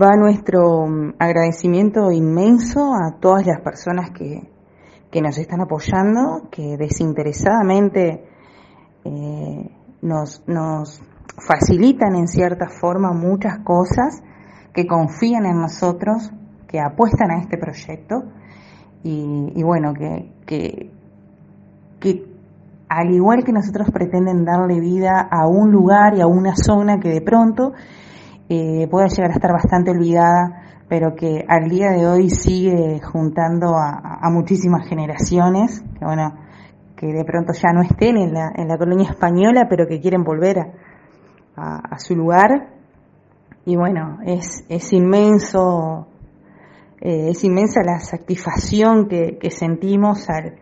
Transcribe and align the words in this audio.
va 0.00 0.16
nuestro 0.16 0.86
mm, 0.86 1.14
agradecimiento 1.18 2.10
inmenso 2.10 2.94
a 2.94 3.18
todas 3.20 3.46
las 3.46 3.60
personas 3.60 4.10
que, 4.10 4.42
que 5.10 5.20
nos 5.20 5.38
están 5.38 5.60
apoyando, 5.60 6.48
que 6.50 6.76
desinteresadamente 6.76 8.24
eh, 9.04 9.70
nos, 10.02 10.42
nos 10.46 11.00
facilitan 11.38 12.16
en 12.16 12.28
cierta 12.28 12.68
forma 12.68 13.12
muchas 13.12 13.58
cosas, 13.58 14.22
que 14.72 14.86
confían 14.86 15.46
en 15.46 15.58
nosotros, 15.58 16.30
que 16.68 16.80
apuestan 16.80 17.30
a 17.30 17.40
este 17.40 17.56
proyecto. 17.56 18.24
Y, 19.02 19.62
bueno, 19.62 19.94
que, 19.94 20.32
que, 20.44 20.90
que 22.00 22.26
al 22.88 23.10
igual 23.14 23.44
que 23.44 23.52
nosotros 23.52 23.88
pretenden 23.92 24.44
darle 24.44 24.80
vida 24.80 25.28
a 25.30 25.46
un 25.46 25.70
lugar 25.70 26.16
y 26.16 26.20
a 26.20 26.26
una 26.26 26.56
zona 26.56 26.98
que 26.98 27.10
de 27.10 27.20
pronto 27.20 27.72
eh, 28.48 28.86
pueda 28.88 29.08
llegar 29.08 29.30
a 29.30 29.34
estar 29.34 29.52
bastante 29.52 29.90
olvidada, 29.90 30.62
pero 30.88 31.16
que 31.16 31.44
al 31.48 31.68
día 31.68 31.90
de 31.90 32.06
hoy 32.06 32.30
sigue 32.30 33.00
juntando 33.00 33.74
a, 33.76 34.30
muchísimas 34.30 34.88
generaciones, 34.88 35.82
que 35.98 36.04
bueno, 36.04 36.32
que 36.96 37.06
de 37.08 37.24
pronto 37.24 37.52
ya 37.52 37.72
no 37.72 37.82
estén 37.82 38.16
en 38.16 38.32
la, 38.32 38.52
en 38.54 38.68
la 38.68 38.78
colonia 38.78 39.10
española, 39.10 39.66
pero 39.68 39.86
que 39.86 40.00
quieren 40.00 40.22
volver 40.22 40.58
a, 41.56 41.98
su 41.98 42.14
lugar. 42.14 42.68
Y 43.64 43.74
bueno, 43.74 44.18
es, 44.24 44.64
es 44.68 44.92
inmenso, 44.92 46.06
eh, 47.00 47.30
es 47.30 47.42
inmensa 47.42 47.82
la 47.82 47.98
satisfacción 47.98 49.08
que, 49.08 49.38
que 49.40 49.50
sentimos 49.50 50.28
al, 50.30 50.54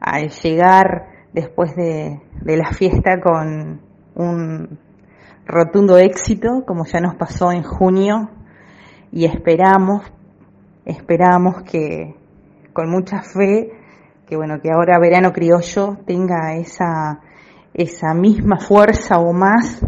al 0.00 0.30
llegar 0.30 1.08
después 1.34 1.76
de, 1.76 2.18
de 2.40 2.56
la 2.56 2.72
fiesta 2.72 3.20
con 3.20 3.80
un 4.14 4.78
rotundo 5.50 5.98
éxito, 5.98 6.64
como 6.66 6.84
ya 6.86 7.00
nos 7.00 7.16
pasó 7.16 7.52
en 7.52 7.62
junio, 7.62 8.30
y 9.12 9.24
esperamos, 9.24 10.02
esperamos 10.84 11.62
que 11.62 12.14
con 12.72 12.90
mucha 12.90 13.22
fe, 13.22 13.72
que 14.26 14.36
bueno, 14.36 14.60
que 14.60 14.70
ahora 14.70 14.98
Verano 14.98 15.32
Criollo 15.32 15.98
tenga 16.06 16.54
esa, 16.54 17.20
esa 17.74 18.14
misma 18.14 18.58
fuerza 18.58 19.18
o 19.18 19.32
más, 19.32 19.84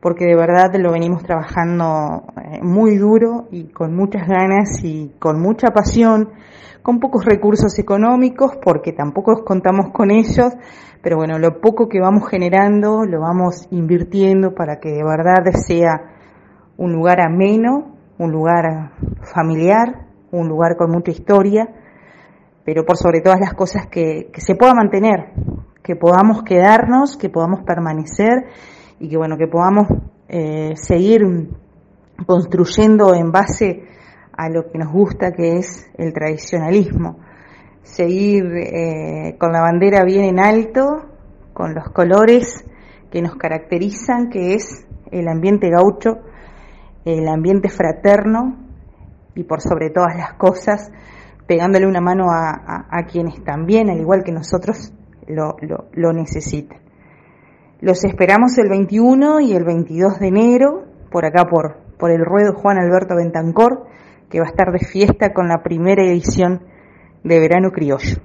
porque 0.00 0.26
de 0.26 0.36
verdad 0.36 0.74
lo 0.78 0.92
venimos 0.92 1.22
trabajando 1.22 2.24
eh, 2.36 2.60
muy 2.62 2.96
duro 2.96 3.48
y 3.50 3.68
con 3.68 3.94
muchas 3.94 4.26
ganas 4.28 4.82
y 4.82 5.12
con 5.18 5.40
mucha 5.40 5.68
pasión, 5.70 6.30
con 6.82 7.00
pocos 7.00 7.24
recursos 7.24 7.78
económicos, 7.78 8.52
porque 8.64 8.92
tampoco 8.92 9.44
contamos 9.44 9.90
con 9.92 10.10
ellos, 10.10 10.52
pero 11.02 11.16
bueno, 11.16 11.38
lo 11.38 11.60
poco 11.60 11.88
que 11.88 12.00
vamos 12.00 12.28
generando 12.28 13.04
lo 13.04 13.20
vamos 13.20 13.66
invirtiendo 13.70 14.54
para 14.54 14.78
que 14.78 14.90
de 14.90 15.04
verdad 15.04 15.44
sea 15.66 16.14
un 16.76 16.92
lugar 16.92 17.20
ameno, 17.20 17.96
un 18.18 18.32
lugar 18.32 18.92
familiar, 19.34 20.06
un 20.30 20.48
lugar 20.48 20.76
con 20.76 20.90
mucha 20.90 21.10
historia, 21.10 21.68
pero 22.64 22.84
por 22.84 22.96
sobre 22.96 23.20
todas 23.20 23.40
las 23.40 23.54
cosas 23.54 23.86
que, 23.86 24.30
se 24.36 24.54
pueda 24.54 24.74
mantener, 24.74 25.32
que 25.82 25.96
podamos 25.96 26.42
quedarnos, 26.42 27.16
que 27.16 27.30
podamos 27.30 27.60
permanecer 27.64 28.46
y 29.00 29.08
que 29.08 29.16
bueno, 29.16 29.36
que 29.36 29.46
podamos 29.46 29.86
eh, 30.28 30.74
seguir 30.76 31.22
construyendo 32.26 33.14
en 33.14 33.30
base 33.30 33.84
a 34.32 34.48
lo 34.48 34.70
que 34.70 34.78
nos 34.78 34.92
gusta, 34.92 35.32
que 35.32 35.58
es 35.58 35.90
el 35.96 36.12
tradicionalismo 36.12 37.18
seguir 37.88 38.44
eh, 38.56 39.36
con 39.38 39.52
la 39.52 39.60
bandera 39.60 40.04
bien 40.04 40.24
en 40.24 40.38
alto, 40.38 41.06
con 41.52 41.74
los 41.74 41.88
colores 41.90 42.64
que 43.10 43.22
nos 43.22 43.36
caracterizan, 43.36 44.28
que 44.28 44.54
es 44.54 44.86
el 45.10 45.28
ambiente 45.28 45.70
gaucho, 45.70 46.18
el 47.04 47.26
ambiente 47.28 47.68
fraterno 47.68 48.56
y 49.34 49.44
por 49.44 49.60
sobre 49.60 49.90
todas 49.90 50.16
las 50.16 50.34
cosas, 50.34 50.90
pegándole 51.46 51.86
una 51.86 52.00
mano 52.00 52.26
a, 52.30 53.02
quienes 53.10 53.42
también, 53.42 53.88
al 53.88 53.98
igual 53.98 54.22
que 54.22 54.32
nosotros, 54.32 54.92
lo, 55.26 55.56
lo, 55.92 56.12
necesitan. 56.12 56.78
Los 57.80 58.04
esperamos 58.04 58.58
el 58.58 58.68
21 58.68 59.40
y 59.40 59.52
el 59.52 59.62
22 59.62 60.18
de 60.18 60.26
enero, 60.26 60.84
por 61.12 61.24
acá 61.24 61.44
por, 61.44 61.76
por 61.96 62.10
el 62.10 62.24
ruedo 62.24 62.52
Juan 62.54 62.76
Alberto 62.76 63.14
Bentancor, 63.14 63.86
que 64.28 64.40
va 64.40 64.46
a 64.46 64.48
estar 64.48 64.72
de 64.72 64.80
fiesta 64.80 65.32
con 65.32 65.46
la 65.46 65.62
primera 65.62 66.02
edición 66.04 66.62
de 67.22 67.38
verano 67.38 67.70
criollo. 67.70 68.18